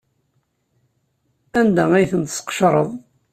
Anda 1.59 1.85
ay 1.93 2.07
tent-tesqecreḍ? 2.11 2.89